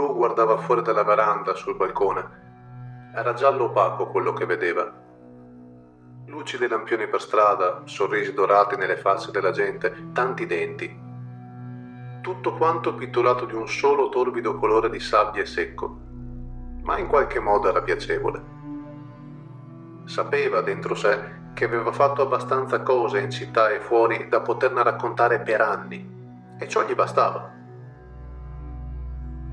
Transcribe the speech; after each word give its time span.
Lu 0.00 0.14
guardava 0.14 0.56
fuori 0.56 0.80
dalla 0.80 1.04
veranda 1.04 1.54
sul 1.54 1.76
balcone. 1.76 3.10
Era 3.14 3.34
giallo 3.34 3.64
opaco 3.64 4.06
quello 4.06 4.32
che 4.32 4.46
vedeva. 4.46 4.90
Luci 6.24 6.56
dei 6.56 6.68
lampioni 6.68 7.06
per 7.06 7.20
strada, 7.20 7.82
sorrisi 7.84 8.32
dorati 8.32 8.76
nelle 8.76 8.96
facce 8.96 9.30
della 9.30 9.50
gente, 9.50 10.10
tanti 10.14 10.46
denti. 10.46 11.08
Tutto 12.22 12.54
quanto 12.54 12.94
pitolato 12.94 13.44
di 13.44 13.54
un 13.54 13.68
solo 13.68 14.08
torbido 14.08 14.56
colore 14.56 14.88
di 14.88 15.00
sabbia 15.00 15.42
e 15.42 15.46
secco, 15.46 15.98
ma 16.82 16.96
in 16.96 17.06
qualche 17.06 17.38
modo 17.38 17.68
era 17.68 17.82
piacevole. 17.82 18.42
Sapeva 20.06 20.62
dentro 20.62 20.94
sé 20.94 21.38
che 21.52 21.66
aveva 21.66 21.92
fatto 21.92 22.22
abbastanza 22.22 22.80
cose 22.80 23.20
in 23.20 23.30
città 23.30 23.68
e 23.68 23.80
fuori 23.80 24.28
da 24.28 24.40
poterne 24.40 24.82
raccontare 24.82 25.40
per 25.40 25.60
anni, 25.60 26.56
e 26.58 26.68
ciò 26.68 26.86
gli 26.86 26.94
bastava. 26.94 27.58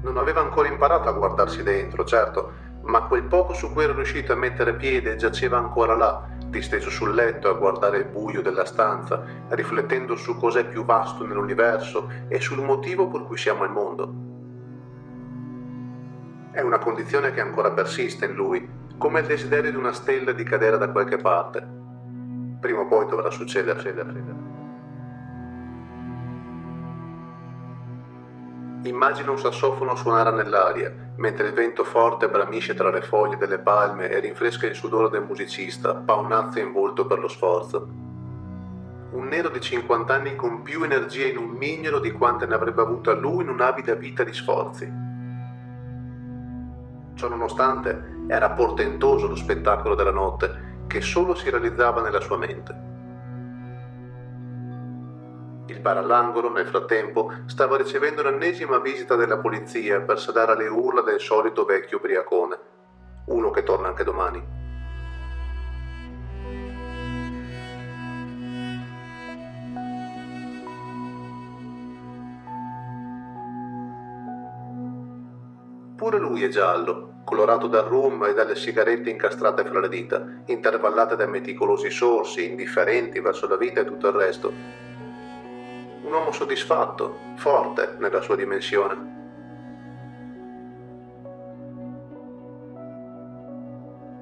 Non 0.08 0.20
aveva 0.20 0.40
ancora 0.40 0.70
imparato 0.70 1.10
a 1.10 1.12
guardarsi 1.12 1.64
dentro, 1.64 2.06
certo, 2.06 2.52
ma 2.84 3.04
quel 3.04 3.24
poco 3.24 3.54
su 3.54 3.74
cui 3.74 3.84
era 3.84 3.92
riuscito 3.92 4.32
a 4.32 4.38
mettere 4.38 4.74
piede 4.74 5.18
giaceva 5.18 5.58
ancora 5.58 5.96
là, 5.96 6.26
disteso 6.46 6.90
sul 6.90 7.14
letto 7.14 7.50
a 7.50 7.54
guardare 7.54 7.98
il 7.98 8.06
buio 8.06 8.42
della 8.42 8.64
stanza, 8.64 9.22
riflettendo 9.50 10.16
su 10.16 10.38
cos'è 10.38 10.66
più 10.66 10.86
vasto 10.86 11.26
nell'universo 11.26 12.10
e 12.30 12.40
sul 12.40 12.64
motivo 12.64 13.10
per 13.10 13.24
cui 13.24 13.36
siamo 13.36 13.64
al 13.64 13.72
mondo. 13.72 14.14
È 16.52 16.62
una 16.62 16.80
condizione 16.80 17.34
che 17.34 17.42
ancora 17.42 17.72
persiste 17.72 18.28
in 18.28 18.34
lui, 18.34 18.66
come 18.98 19.20
il 19.20 19.26
desiderio 19.26 19.72
di 19.72 19.78
una 19.78 19.92
stella 19.92 20.32
di 20.32 20.44
cadere 20.44 20.78
da 20.78 20.90
qualche 20.90 21.18
parte. 21.18 21.68
Prima 22.62 22.80
o 22.80 22.88
poi 22.88 23.06
dovrà 23.08 23.30
succedere. 23.30 23.78
succedere. 23.78 24.47
Immagina 28.84 29.32
un 29.32 29.40
sassofono 29.40 29.96
suonare 29.96 30.32
nell'aria, 30.32 30.94
mentre 31.16 31.48
il 31.48 31.54
vento 31.54 31.84
forte 31.84 32.30
bramisce 32.30 32.76
tra 32.76 32.92
le 32.92 33.02
foglie 33.02 33.36
delle 33.38 33.58
palme 33.58 34.08
e 34.08 34.20
rinfresca 34.20 34.68
il 34.68 34.76
sudore 34.76 35.10
del 35.10 35.24
musicista, 35.24 35.96
paonazzo 35.96 36.60
in 36.60 36.72
volto 36.72 37.08
per 37.08 37.20
lo 37.20 37.28
sforzo. 37.28 37.88
Un 39.10 39.28
nero 39.28 39.50
di 39.50 39.60
50 39.60 40.14
anni 40.14 40.36
con 40.36 40.62
più 40.62 40.84
energia 40.84 41.26
in 41.26 41.38
un 41.38 41.50
mignolo 41.50 42.00
di 42.00 42.12
quante 42.12 42.46
ne 42.46 42.54
avrebbe 42.54 42.82
avuta 42.82 43.14
lui 43.14 43.44
in 43.44 43.50
un'avida 43.50 43.96
vita 43.96 44.24
di 44.24 44.34
sforzi. 44.34 44.92
Ciononostante, 47.16 48.26
era 48.28 48.52
portentoso 48.52 49.28
lo 49.28 49.36
spettacolo 49.36 49.96
della 49.96 50.12
notte, 50.12 50.84
che 50.86 51.02
solo 51.02 51.34
si 51.34 51.50
realizzava 51.50 52.02
nella 52.02 52.22
sua 52.22 52.38
mente. 52.38 52.87
Il 55.70 55.82
bar 55.82 55.98
all'angolo, 55.98 56.50
nel 56.50 56.66
frattempo, 56.66 57.30
stava 57.46 57.76
ricevendo 57.76 58.24
l'ennesima 58.24 58.80
visita 58.80 59.16
della 59.16 59.38
polizia 59.38 60.00
per 60.00 60.18
sedare 60.18 60.54
alle 60.54 60.68
urla 60.68 61.02
del 61.02 61.20
solito 61.20 61.66
vecchio 61.66 61.98
ubriacone. 61.98 62.58
Uno 63.26 63.50
che 63.52 63.64
torna 63.64 63.90
anche 63.90 64.06
domani. 64.06 64.42
Pure 75.98 76.20
lui 76.20 76.44
è 76.44 76.48
giallo, 76.48 77.24
colorato 77.26 77.68
dal 77.68 77.84
rum 77.84 78.24
e 78.24 78.34
dalle 78.34 78.56
sigarette 78.56 79.10
incastrate 79.10 79.66
fra 79.66 79.82
le 79.82 79.90
dita, 79.90 80.26
intervallate 80.46 81.18
da 81.18 81.28
meticolosi 81.28 81.90
sorsi, 81.90 82.50
indifferenti 82.50 83.20
verso 83.20 83.48
la 83.48 83.58
vita 83.58 83.82
e 83.82 83.86
tutto 83.86 84.08
il 84.08 84.14
resto, 84.14 84.86
un 86.08 86.14
uomo 86.14 86.32
soddisfatto, 86.32 87.20
forte 87.36 87.96
nella 88.00 88.22
sua 88.22 88.38
dimensione. 88.38 89.16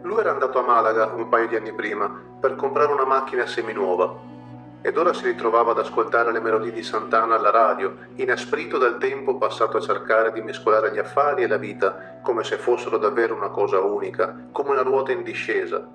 Lui 0.01 0.19
era 0.19 0.31
andato 0.31 0.57
a 0.59 0.63
Malaga 0.63 1.11
un 1.13 1.29
paio 1.29 1.47
di 1.47 1.55
anni 1.55 1.71
prima 1.73 2.09
per 2.39 2.55
comprare 2.55 2.91
una 2.91 3.05
macchina 3.05 3.45
seminuova 3.45 4.33
ed 4.81 4.97
ora 4.97 5.13
si 5.13 5.25
ritrovava 5.25 5.71
ad 5.71 5.79
ascoltare 5.79 6.31
le 6.31 6.39
melodie 6.39 6.71
di 6.71 6.83
Santana 6.83 7.35
alla 7.35 7.49
radio, 7.49 7.95
inasprito 8.15 8.77
dal 8.77 8.97
tempo 8.97 9.37
passato 9.37 9.77
a 9.77 9.81
cercare 9.81 10.31
di 10.31 10.41
mescolare 10.41 10.91
gli 10.91 10.99
affari 10.99 11.43
e 11.43 11.47
la 11.47 11.57
vita 11.57 12.19
come 12.21 12.43
se 12.43 12.57
fossero 12.57 12.97
davvero 12.97 13.35
una 13.35 13.49
cosa 13.49 13.79
unica, 13.79 14.47
come 14.51 14.71
una 14.71 14.83
ruota 14.83 15.11
in 15.11 15.23
discesa, 15.23 15.87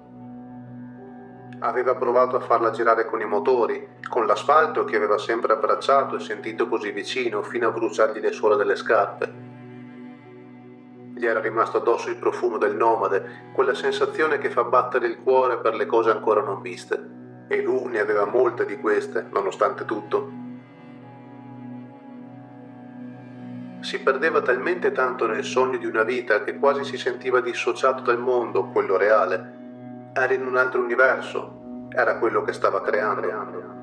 aveva 1.60 1.94
provato 1.94 2.36
a 2.36 2.40
farla 2.40 2.70
girare 2.70 3.04
con 3.04 3.20
i 3.20 3.26
motori, 3.26 3.86
con 4.08 4.26
l'asfalto 4.26 4.84
che 4.84 4.96
aveva 4.96 5.18
sempre 5.18 5.52
abbracciato 5.52 6.16
e 6.16 6.20
sentito 6.20 6.68
così 6.68 6.90
vicino 6.90 7.42
fino 7.42 7.68
a 7.68 7.70
bruciargli 7.70 8.20
le 8.20 8.32
suole 8.32 8.56
delle 8.56 8.76
scarpe. 8.76 9.48
Gli 11.14 11.26
era 11.26 11.40
rimasto 11.40 11.76
addosso 11.76 12.08
il 12.08 12.16
profumo 12.16 12.56
del 12.56 12.74
nomade, 12.74 13.50
quella 13.52 13.74
sensazione 13.74 14.38
che 14.38 14.48
fa 14.48 14.64
battere 14.64 15.06
il 15.06 15.18
cuore 15.22 15.58
per 15.58 15.74
le 15.74 15.84
cose 15.84 16.10
ancora 16.10 16.40
non 16.40 16.62
viste. 16.62 17.18
E 17.46 17.60
lui 17.62 17.88
ne 17.88 17.98
aveva 17.98 18.24
molte 18.24 18.64
di 18.64 18.78
queste, 18.78 19.26
nonostante 19.30 19.84
tutto. 19.84 20.38
Si 23.80 24.00
perdeva 24.00 24.40
talmente 24.40 24.92
tanto 24.92 25.26
nel 25.26 25.44
sogno 25.44 25.76
di 25.76 25.86
una 25.86 26.04
vita 26.04 26.42
che 26.42 26.56
quasi 26.58 26.84
si 26.84 26.96
sentiva 26.96 27.40
dissociato 27.40 28.02
dal 28.02 28.18
mondo, 28.18 28.66
quello 28.66 28.96
reale, 28.96 29.59
era 30.12 30.34
in 30.34 30.46
un 30.46 30.56
altro 30.56 30.80
universo, 30.80 31.88
era 31.90 32.18
quello 32.18 32.42
che 32.42 32.52
stava 32.52 32.80
creando. 32.82 33.78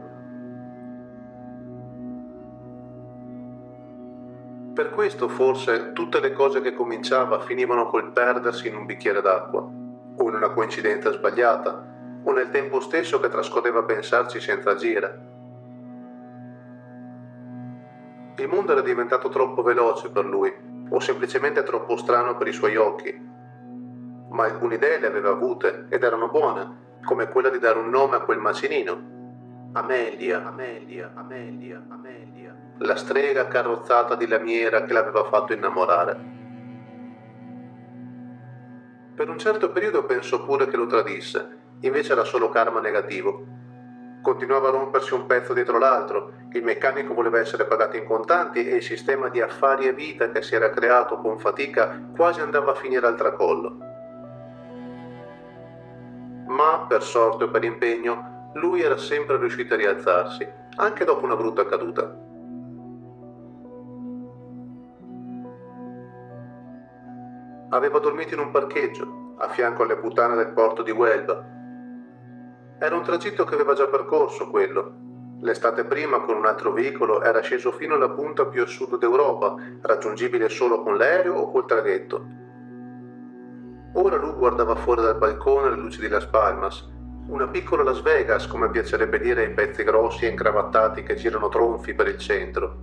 Per 4.73 4.89
questo 4.91 5.27
forse 5.27 5.93
tutte 5.93 6.19
le 6.19 6.33
cose 6.33 6.61
che 6.61 6.73
cominciava 6.73 7.39
finivano 7.39 7.87
col 7.87 8.11
perdersi 8.11 8.67
in 8.67 8.75
un 8.75 8.85
bicchiere 8.85 9.21
d'acqua, 9.21 9.61
o 9.61 10.27
in 10.27 10.35
una 10.35 10.49
coincidenza 10.49 11.11
sbagliata, 11.11 11.95
o 12.23 12.31
nel 12.31 12.51
tempo 12.51 12.79
stesso 12.79 13.19
che 13.19 13.29
trascorreva 13.29 13.79
a 13.79 13.83
pensarci 13.83 14.39
senza 14.39 14.71
agire. 14.71 15.35
Il 18.37 18.47
mondo 18.47 18.73
era 18.73 18.81
diventato 18.81 19.29
troppo 19.29 19.63
veloce 19.63 20.11
per 20.11 20.25
lui, 20.25 20.53
o 20.89 20.99
semplicemente 20.99 21.63
troppo 21.63 21.97
strano 21.97 22.37
per 22.37 22.47
i 22.47 22.53
suoi 22.53 22.75
occhi, 22.75 23.26
ma 24.29 24.43
alcune 24.43 24.75
idee 24.75 24.99
le 24.99 25.07
aveva 25.07 25.29
avute 25.29 25.87
ed 25.89 26.03
erano 26.03 26.29
buone, 26.29 26.85
come 27.03 27.29
quella 27.29 27.49
di 27.49 27.59
dare 27.59 27.79
un 27.79 27.89
nome 27.89 28.17
a 28.17 28.21
quel 28.21 28.39
macinino. 28.39 29.15
Amelia, 29.73 30.45
Amelia, 30.45 31.11
Amelia, 31.13 31.83
Amelia, 31.89 32.55
la 32.79 32.95
strega 32.95 33.47
carrozzata 33.47 34.15
di 34.15 34.27
lamiera 34.27 34.83
che 34.83 34.93
l'aveva 34.93 35.23
fatto 35.25 35.53
innamorare. 35.53 36.35
Per 39.15 39.29
un 39.29 39.37
certo 39.37 39.71
periodo 39.71 40.05
pensò 40.05 40.43
pure 40.43 40.67
che 40.67 40.77
lo 40.77 40.85
tradisse, 40.85 41.57
invece 41.81 42.11
era 42.11 42.23
solo 42.23 42.49
karma 42.49 42.79
negativo. 42.79 43.45
Continuava 44.21 44.67
a 44.67 44.71
rompersi 44.71 45.13
un 45.13 45.25
pezzo 45.25 45.53
dietro 45.53 45.77
l'altro, 45.77 46.33
il 46.51 46.63
meccanico 46.63 47.13
voleva 47.13 47.39
essere 47.39 47.65
pagato 47.65 47.97
in 47.97 48.05
contanti 48.05 48.67
e 48.67 48.75
il 48.75 48.83
sistema 48.83 49.29
di 49.29 49.41
affari 49.41 49.87
e 49.87 49.93
vita 49.93 50.31
che 50.31 50.41
si 50.41 50.55
era 50.55 50.69
creato 50.69 51.17
con 51.17 51.39
fatica 51.39 52.09
quasi 52.15 52.41
andava 52.41 52.71
a 52.71 52.75
finire 52.75 53.05
al 53.05 53.15
tracollo 53.15 53.86
ma 56.47 56.85
per 56.87 57.03
sorte 57.03 57.45
o 57.45 57.49
per 57.49 57.63
impegno 57.63 58.51
lui 58.53 58.81
era 58.81 58.97
sempre 58.97 59.37
riuscito 59.37 59.73
a 59.73 59.77
rialzarsi, 59.77 60.47
anche 60.77 61.05
dopo 61.05 61.25
una 61.25 61.35
brutta 61.35 61.65
caduta. 61.65 62.25
Aveva 67.69 67.99
dormito 67.99 68.33
in 68.33 68.39
un 68.39 68.51
parcheggio, 68.51 69.35
a 69.37 69.49
fianco 69.49 69.83
alle 69.83 69.97
puttane 69.97 70.35
del 70.35 70.53
porto 70.53 70.81
di 70.81 70.91
Huelva. 70.91 71.45
Era 72.79 72.95
un 72.95 73.03
tragitto 73.03 73.43
che 73.43 73.55
aveva 73.55 73.73
già 73.73 73.87
percorso 73.87 74.49
quello. 74.49 75.05
L'estate 75.41 75.83
prima 75.83 76.21
con 76.21 76.37
un 76.37 76.45
altro 76.45 76.71
veicolo 76.71 77.21
era 77.21 77.41
sceso 77.41 77.71
fino 77.71 77.95
alla 77.95 78.09
punta 78.09 78.45
più 78.45 78.63
a 78.63 78.65
sud 78.65 78.97
d'Europa, 78.97 79.55
raggiungibile 79.81 80.49
solo 80.49 80.81
con 80.81 80.97
l'aereo 80.97 81.35
o 81.35 81.51
col 81.51 81.65
traghetto 81.65 82.36
Ora 83.99 84.15
lui 84.15 84.33
guardava 84.33 84.75
fuori 84.75 85.01
dal 85.01 85.17
balcone 85.17 85.71
le 85.71 85.75
luci 85.75 85.99
di 85.99 86.07
Las 86.07 86.27
Palmas, 86.27 86.87
una 87.29 87.47
piccola 87.47 87.81
Las 87.81 88.03
Vegas, 88.03 88.45
come 88.45 88.69
piacerebbe 88.69 89.19
dire 89.19 89.45
ai 89.45 89.53
pezzi 89.53 89.83
grossi 89.83 90.25
e 90.25 90.29
incravattati 90.29 91.01
che 91.01 91.15
girano 91.15 91.49
tronfi 91.49 91.95
per 91.95 92.07
il 92.07 92.19
centro. 92.19 92.75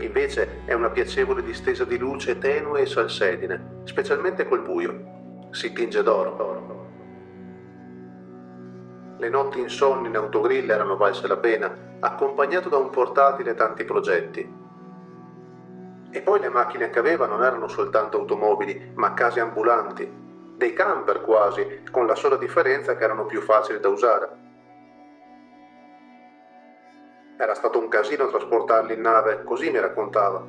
Invece 0.00 0.64
è 0.64 0.72
una 0.72 0.90
piacevole 0.90 1.44
distesa 1.44 1.84
di 1.84 1.96
luce 1.98 2.36
tenue 2.38 2.80
e 2.80 2.86
salsedine, 2.86 3.82
specialmente 3.84 4.44
col 4.44 4.62
buio. 4.62 5.46
Si 5.50 5.72
tinge 5.72 6.02
d'oro. 6.02 6.76
Le 9.18 9.28
notti 9.28 9.60
insonni 9.60 10.08
in 10.08 10.16
autogrill 10.16 10.68
erano 10.68 10.96
valse 10.96 11.28
la 11.28 11.36
pena, 11.36 11.72
accompagnato 12.00 12.68
da 12.68 12.76
un 12.76 12.90
portatile 12.90 13.52
e 13.52 13.54
tanti 13.54 13.84
progetti. 13.84 14.57
E 16.10 16.22
poi 16.22 16.40
le 16.40 16.48
macchine 16.48 16.90
che 16.90 16.98
aveva 16.98 17.26
non 17.26 17.42
erano 17.42 17.68
soltanto 17.68 18.18
automobili, 18.18 18.92
ma 18.94 19.14
case 19.14 19.40
ambulanti, 19.40 20.10
dei 20.56 20.72
camper 20.72 21.20
quasi, 21.20 21.82
con 21.90 22.06
la 22.06 22.14
sola 22.14 22.36
differenza 22.36 22.96
che 22.96 23.04
erano 23.04 23.26
più 23.26 23.40
facili 23.42 23.78
da 23.78 23.88
usare. 23.88 24.28
Era 27.36 27.54
stato 27.54 27.78
un 27.78 27.88
casino 27.88 28.28
trasportarli 28.28 28.94
in 28.94 29.00
nave, 29.00 29.44
così 29.44 29.70
mi 29.70 29.78
raccontava. 29.78 30.44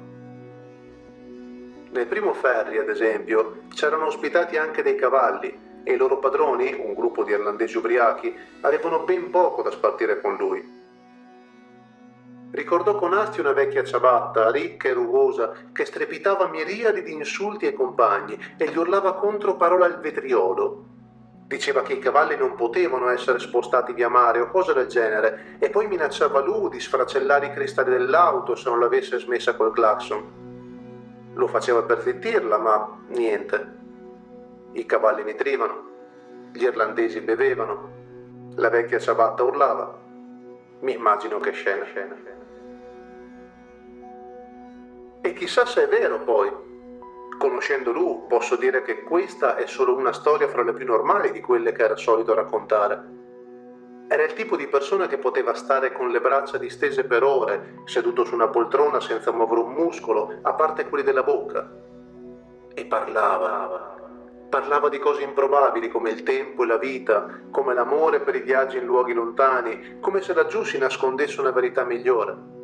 Nel 1.91 2.07
primo 2.07 2.33
ferry, 2.33 2.77
ad 2.77 2.89
esempio, 2.89 3.63
c'erano 3.73 4.05
ospitati 4.05 4.57
anche 4.57 4.81
dei 4.81 4.95
cavalli 4.95 5.81
e 5.83 5.93
i 5.93 5.97
loro 5.97 6.19
padroni, 6.19 6.73
un 6.73 6.93
gruppo 6.93 7.23
di 7.23 7.31
irlandesi 7.31 7.77
ubriachi, 7.77 8.35
avevano 8.61 9.03
ben 9.03 9.29
poco 9.29 9.61
da 9.61 9.71
spartire 9.71 10.21
con 10.21 10.35
lui. 10.35 10.78
Ricordò 12.51 12.95
con 12.95 13.13
astio 13.13 13.43
una 13.43 13.53
vecchia 13.53 13.83
ciabatta, 13.83 14.49
ricca 14.49 14.89
e 14.89 14.93
rugosa, 14.93 15.53
che 15.71 15.85
strepitava 15.85 16.47
miriadi 16.47 17.03
di 17.03 17.13
insulti 17.13 17.67
ai 17.67 17.73
compagni 17.73 18.37
e 18.57 18.69
gli 18.69 18.77
urlava 18.77 19.13
contro 19.13 19.55
parole 19.55 19.85
al 19.85 19.99
vetriolo. 19.99 20.85
Diceva 21.45 21.81
che 21.81 21.93
i 21.93 21.99
cavalli 21.99 22.35
non 22.35 22.55
potevano 22.55 23.09
essere 23.09 23.39
spostati 23.39 23.93
via 23.93 24.09
mare 24.09 24.39
o 24.39 24.49
cose 24.49 24.73
del 24.73 24.87
genere, 24.87 25.57
e 25.59 25.69
poi 25.69 25.87
minacciava 25.87 26.39
lui 26.41 26.69
di 26.69 26.79
sfracellare 26.79 27.47
i 27.47 27.51
cristalli 27.51 27.91
dell'auto 27.91 28.55
se 28.55 28.69
non 28.69 28.79
l'avesse 28.79 29.19
smessa 29.19 29.55
col 29.55 29.71
clacson. 29.71 31.31
Lo 31.33 31.47
faceva 31.47 31.83
per 31.83 32.01
zittirla, 32.01 32.57
ma 32.57 32.99
niente. 33.09 33.77
I 34.73 34.85
cavalli 34.85 35.23
nitrivano, 35.23 35.87
gli 36.51 36.63
irlandesi 36.63 37.21
bevevano, 37.21 37.89
la 38.55 38.69
vecchia 38.69 38.99
ciabatta 38.99 39.43
urlava. 39.43 39.97
Mi 40.81 40.93
immagino 40.93 41.39
che 41.39 41.51
scena, 41.51 41.83
scena, 41.85 42.15
scena. 42.15 42.38
E 45.29 45.33
chissà 45.33 45.63
se 45.67 45.83
è 45.83 45.87
vero 45.87 46.23
poi. 46.23 46.51
Conoscendo 47.37 47.91
lui, 47.91 48.21
posso 48.27 48.55
dire 48.55 48.81
che 48.81 49.03
questa 49.03 49.57
è 49.57 49.67
solo 49.67 49.95
una 49.95 50.11
storia 50.11 50.47
fra 50.47 50.63
le 50.63 50.73
più 50.73 50.87
normali 50.87 51.31
di 51.31 51.39
quelle 51.39 51.71
che 51.71 51.83
era 51.83 51.95
solito 51.97 52.33
raccontare. 52.33 53.17
Era 54.07 54.23
il 54.23 54.33
tipo 54.33 54.57
di 54.57 54.65
persona 54.65 55.05
che 55.05 55.19
poteva 55.19 55.53
stare 55.53 55.91
con 55.91 56.09
le 56.09 56.19
braccia 56.19 56.57
distese 56.57 57.03
per 57.03 57.21
ore, 57.21 57.83
seduto 57.85 58.25
su 58.25 58.33
una 58.33 58.47
poltrona 58.47 58.99
senza 58.99 59.31
muovere 59.31 59.61
un 59.61 59.73
muscolo, 59.73 60.39
a 60.41 60.53
parte 60.53 60.89
quelli 60.89 61.03
della 61.03 61.21
bocca. 61.21 61.69
E 62.73 62.85
parlava, 62.85 63.97
Parlava 64.49 64.89
di 64.89 64.97
cose 64.97 65.21
improbabili 65.21 65.89
come 65.89 66.09
il 66.09 66.23
tempo 66.23 66.63
e 66.63 66.65
la 66.65 66.77
vita, 66.79 67.41
come 67.51 67.75
l'amore 67.75 68.21
per 68.21 68.33
i 68.33 68.41
viaggi 68.41 68.77
in 68.77 68.85
luoghi 68.85 69.13
lontani, 69.13 69.99
come 69.99 70.21
se 70.21 70.33
laggiù 70.33 70.63
si 70.63 70.79
nascondesse 70.79 71.39
una 71.39 71.51
verità 71.51 71.83
migliore. 71.83 72.57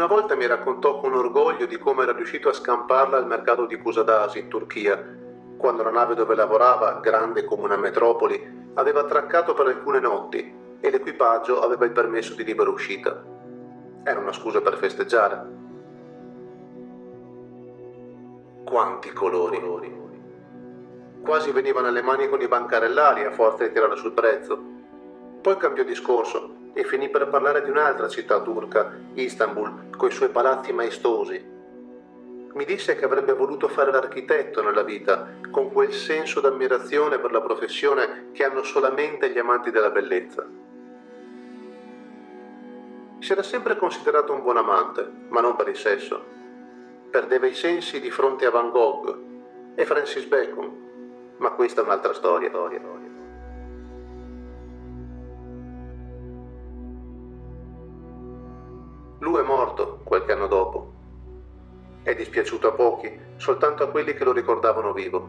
Una 0.00 0.08
volta 0.08 0.34
mi 0.34 0.46
raccontò 0.46 0.98
con 0.98 1.12
orgoglio 1.12 1.66
di 1.66 1.76
come 1.76 2.04
era 2.04 2.12
riuscito 2.12 2.48
a 2.48 2.54
scamparla 2.54 3.18
al 3.18 3.26
mercato 3.26 3.66
di 3.66 3.76
Kusadasi 3.76 4.38
in 4.38 4.48
Turchia, 4.48 4.98
quando 5.58 5.82
la 5.82 5.90
nave 5.90 6.14
dove 6.14 6.34
lavorava, 6.34 7.00
grande 7.02 7.44
come 7.44 7.64
una 7.64 7.76
metropoli, 7.76 8.70
aveva 8.76 9.00
attraccato 9.00 9.52
per 9.52 9.66
alcune 9.66 10.00
notti 10.00 10.54
e 10.80 10.90
l'equipaggio 10.90 11.60
aveva 11.60 11.84
il 11.84 11.90
permesso 11.90 12.32
di 12.34 12.44
libera 12.44 12.70
uscita. 12.70 13.22
Era 14.02 14.20
una 14.20 14.32
scusa 14.32 14.62
per 14.62 14.78
festeggiare. 14.78 15.46
Quanti 18.64 19.12
colori! 19.12 19.98
Quasi 21.22 21.52
venivano 21.52 21.88
alle 21.88 22.00
mani 22.00 22.26
con 22.30 22.40
i 22.40 22.48
bancarellari 22.48 23.24
a 23.24 23.32
forza 23.32 23.64
di 23.64 23.72
tirare 23.74 23.96
sul 23.96 24.12
prezzo. 24.12 24.58
Poi 25.42 25.58
cambiò 25.58 25.82
discorso 25.84 26.59
e 26.72 26.84
finì 26.84 27.08
per 27.08 27.28
parlare 27.28 27.62
di 27.62 27.70
un'altra 27.70 28.08
città 28.08 28.40
turca, 28.40 28.92
Istanbul, 29.14 29.96
coi 29.96 30.10
suoi 30.10 30.28
palazzi 30.28 30.72
maestosi. 30.72 31.58
Mi 32.52 32.64
disse 32.64 32.96
che 32.96 33.04
avrebbe 33.04 33.32
voluto 33.32 33.68
fare 33.68 33.90
l'architetto 33.90 34.62
nella 34.62 34.82
vita, 34.82 35.28
con 35.50 35.72
quel 35.72 35.92
senso 35.92 36.40
d'ammirazione 36.40 37.18
per 37.18 37.32
la 37.32 37.40
professione 37.40 38.28
che 38.32 38.44
hanno 38.44 38.62
solamente 38.62 39.30
gli 39.30 39.38
amanti 39.38 39.70
della 39.70 39.90
bellezza. 39.90 40.46
Si 43.18 43.32
era 43.32 43.42
sempre 43.42 43.76
considerato 43.76 44.32
un 44.32 44.42
buon 44.42 44.56
amante, 44.56 45.08
ma 45.28 45.40
non 45.40 45.54
per 45.56 45.68
il 45.68 45.76
sesso 45.76 46.38
perdeva 47.10 47.46
i 47.46 47.54
sensi 47.54 48.00
di 48.00 48.10
fronte 48.10 48.46
a 48.46 48.50
Van 48.50 48.70
Gogh 48.70 49.18
e 49.74 49.84
Francis 49.84 50.24
Bacon, 50.24 51.34
ma 51.38 51.50
questa 51.50 51.80
è 51.80 51.84
un'altra 51.84 52.14
storia. 52.14 52.50
Lui 59.20 59.38
è 59.38 59.42
morto 59.42 60.00
qualche 60.02 60.32
anno 60.32 60.46
dopo. 60.46 60.92
È 62.02 62.14
dispiaciuto 62.14 62.68
a 62.68 62.72
pochi, 62.72 63.18
soltanto 63.36 63.82
a 63.82 63.88
quelli 63.88 64.14
che 64.14 64.24
lo 64.24 64.32
ricordavano 64.32 64.94
vivo. 64.94 65.28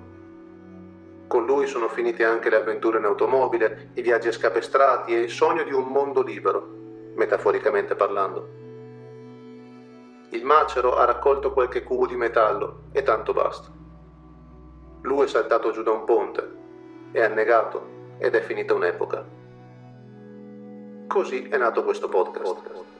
Con 1.27 1.45
lui 1.45 1.67
sono 1.67 1.89
finite 1.89 2.23
anche 2.23 2.49
le 2.49 2.55
avventure 2.55 2.99
in 2.99 3.03
automobile, 3.03 3.89
i 3.95 4.01
viaggi 4.01 4.29
a 4.29 4.31
scapestrati 4.31 5.13
e 5.13 5.19
il 5.19 5.29
sogno 5.29 5.63
di 5.63 5.73
un 5.73 5.87
mondo 5.87 6.21
libero, 6.21 6.65
metaforicamente 7.15 7.95
parlando. 7.95 8.47
Il 10.29 10.45
macero 10.45 10.95
ha 10.95 11.03
raccolto 11.03 11.51
qualche 11.51 11.83
cubo 11.83 12.07
di 12.07 12.15
metallo 12.15 12.83
e 12.93 13.03
tanto 13.03 13.33
basta. 13.33 13.69
Lui 15.01 15.25
è 15.25 15.27
saltato 15.27 15.71
giù 15.71 15.83
da 15.83 15.91
un 15.91 16.05
ponte, 16.05 16.49
è 17.11 17.21
annegato 17.21 18.15
ed 18.19 18.35
è 18.35 18.41
finita 18.41 18.73
un'epoca. 18.73 19.25
Così 21.07 21.49
è 21.49 21.57
nato 21.57 21.83
questo 21.83 22.07
podcast. 22.07 22.99